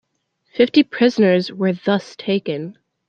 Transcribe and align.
Fifty 0.55 0.81
prisoners 0.81 1.51
were 1.53 1.73
thus 1.73 2.15
taken. 2.15 2.75